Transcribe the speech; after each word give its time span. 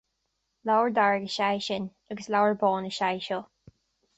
Leabhar 0.65 0.89
dearg 0.95 1.25
is 1.27 1.37
ea 1.41 1.51
é 1.59 1.63
sin, 1.67 1.85
agus 2.09 2.31
leabhar 2.33 2.57
bán 2.63 2.87
is 2.91 2.99
ea 3.07 3.11
é 3.17 3.21
seo 3.27 3.41